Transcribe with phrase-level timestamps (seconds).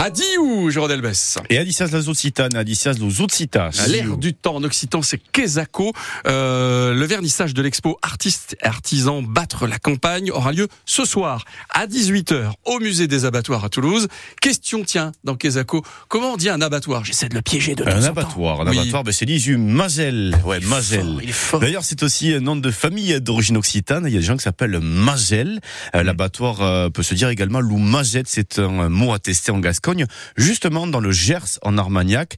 [0.00, 1.38] Adiou, Jérôme Delbès.
[1.50, 3.84] Et Adicias las Occitanes, Adicias los Occitas.
[3.88, 5.92] L'air du temps en occitan, c'est Quesaco.
[6.28, 11.44] Euh, le vernissage de l'expo Artistes et artisans battre la campagne aura lieu ce soir
[11.70, 14.06] à 18h au musée des abattoirs à Toulouse.
[14.40, 17.04] Question, tiens, dans Quesaco, comment on dit un abattoir?
[17.04, 18.78] J'essaie de le piéger de Un abattoir, un Oui.
[18.78, 20.38] abattoir, ben c'est l'issue Mazel.
[20.44, 21.00] Ouais, Mazel.
[21.00, 21.60] fort, il est fort.
[21.60, 24.04] D'ailleurs, c'est aussi un nom de famille d'origine occitane.
[24.06, 25.58] Il y a des gens qui s'appellent Mazel.
[25.96, 28.22] Euh, L'abattoir euh, peut se dire également Lou Mazet.
[28.26, 29.58] C'est un mot attesté en
[29.88, 32.36] Gascogne, justement dans le Gers, en Armagnac.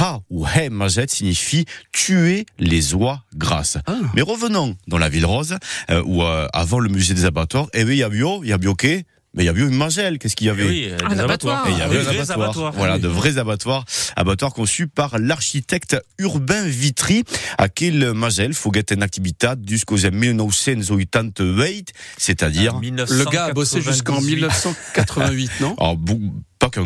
[0.00, 3.78] Ha ou He Mazet signifie tuer les oies grasses.
[3.86, 3.94] Ah.
[4.14, 5.56] Mais revenons dans la ville rose,
[5.90, 8.48] euh, où euh, avant le musée des abattoirs, eh bien, il y a bio, il
[8.48, 10.18] y a bio quai, mais il y a eu une Mazelle.
[10.18, 10.66] Qu'est-ce qu'il y avait?
[10.66, 11.58] Oui, euh, Un des abattoir.
[11.62, 11.68] abattoirs.
[11.68, 12.72] et il y avait Des un vrais abattoir.
[12.72, 13.84] Voilà, de vrais abattoirs.
[14.16, 17.22] Abattoirs conçus par l'architecte Urbain Vitry,
[17.58, 25.76] aquel Mazel foguet en activitat jusqu'aux 1988, c'est-à-dire, Le gars a bossé jusqu'en 1988, non?
[25.78, 25.96] Alors,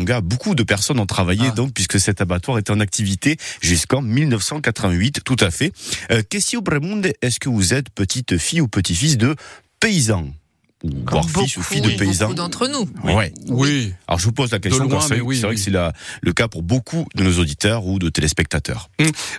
[0.03, 1.51] gars, beaucoup de personnes ont travaillé Ah.
[1.51, 5.71] donc puisque cet abattoir était en activité jusqu'en 1988, tout à fait.
[6.11, 6.21] Euh,
[6.61, 9.35] Bremonde, est-ce que vous êtes petite fille ou petit-fils de
[9.79, 10.31] paysans ou
[10.83, 12.89] voire fils ou fille de oui, paysans beaucoup d'entre nous.
[13.03, 13.33] Ouais.
[13.47, 13.93] Oui.
[14.07, 15.55] Alors je vous pose la question, c'est oui, c'est vrai oui.
[15.55, 15.71] que c'est
[16.21, 18.89] le cas pour beaucoup de nos auditeurs ou de téléspectateurs.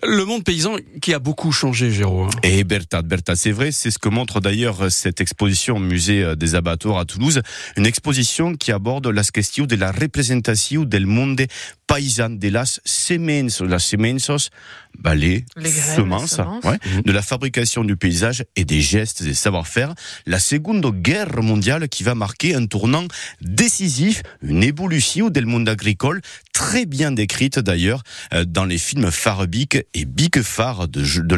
[0.02, 2.24] Le monde paysan qui a beaucoup changé, Géraud.
[2.24, 2.30] hein.
[2.42, 6.34] Et Bertha, Bertha, c'est vrai, c'est ce que montre d'ailleurs cette exposition au musée euh,
[6.34, 7.42] des abattoirs à Toulouse,
[7.76, 11.42] une exposition qui aborde la question de la représentation del monde
[11.86, 14.50] paysan, de las semences, las semences,
[14.98, 19.34] bah, les, Les graines, semences, ouais, de la fabrication du paysage et des gestes et
[19.34, 19.94] savoir-faire.
[20.26, 23.04] La Seconde Guerre mondiale qui va marquer un tournant
[23.40, 26.20] décisif, une évolution del monde agricole,
[26.55, 28.02] très bien décrite d'ailleurs
[28.33, 31.34] euh, dans les films Farbic et Bic de, de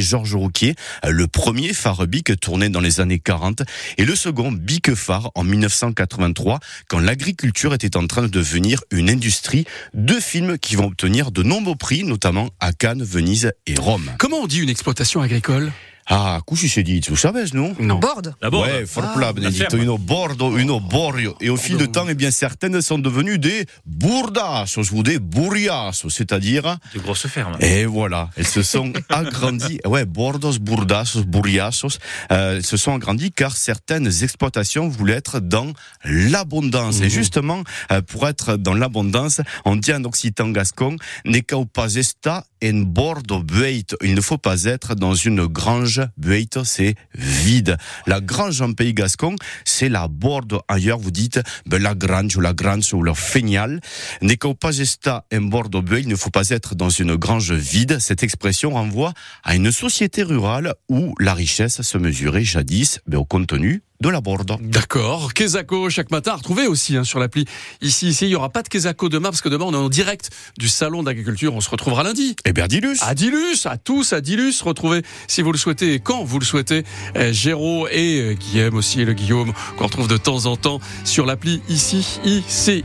[0.00, 0.74] Georges Rouquier.
[1.06, 3.62] Euh, Le premier Farbic tourné dans les années 40
[3.96, 4.90] et le second Bic
[5.34, 6.58] en 1983
[6.88, 9.64] quand l'agriculture était en train de devenir une industrie.
[9.94, 14.10] Deux films qui vont obtenir de nombreux prix, notamment à Cannes, Venise et Rome.
[14.18, 15.72] Comment on dit une exploitation agricole?
[16.08, 17.98] Ah, couche c'est dit, vous savez, non Non.
[17.98, 18.34] Borde.
[18.40, 19.82] D'abord, ouais, forpla, la Benedito, ferme.
[19.82, 21.34] une bordo, une borio.
[21.40, 26.10] Et au fil de temps, eh bien, certaines sont devenues des bourdassos ou des bourriassos,
[26.10, 27.56] c'est-à-dire, de grosses fermes.
[27.60, 29.80] et voilà, elles se sont agrandies.
[29.84, 31.98] Ouais, bordos, bourdassos, bourriassos,
[32.30, 35.72] euh, elles se sont agrandies car certaines exploitations voulaient être dans
[36.04, 37.00] l'abondance.
[37.00, 37.10] Et Mhm.
[37.10, 42.44] justement, euh, pour être dans l'abondance, on dit en occitan gascon, ne cao pas esta
[42.62, 43.94] en bordo bueit.
[44.02, 46.02] Il ne faut pas être dans une grange.
[46.16, 47.76] Bueit, c'est vide.
[48.06, 50.98] La grange en pays gascon, c'est la borde ailleurs.
[50.98, 53.80] Vous dites, ben, la grange ou la grange ou le feignal.
[54.22, 56.02] Ne cao pas esta en bordo bueit.
[56.02, 57.98] Il ne faut pas être dans une grange vide.
[57.98, 59.12] Cette expression renvoie
[59.44, 64.20] à une société rurale où la richesse se mesurait jadis ben, au contenu de la
[64.20, 64.56] borde.
[64.60, 65.32] D'accord.
[65.34, 67.44] Quesaco chaque matin à retrouver aussi hein, sur l'appli.
[67.80, 69.88] Ici, ici, il y aura pas de Quesaco demain parce que demain on est en
[69.88, 71.54] direct du salon d'agriculture.
[71.54, 72.36] On se retrouvera lundi.
[72.44, 72.98] Et Berdilus.
[73.00, 76.44] À Dilus, à tous, à Dilus, retrouvez si vous le souhaitez et quand vous le
[76.44, 76.84] souhaitez,
[77.16, 80.80] euh, Géraud et euh, Guillaume aussi, et le Guillaume qu'on retrouve de temps en temps
[81.04, 82.84] sur l'appli ici, ICI.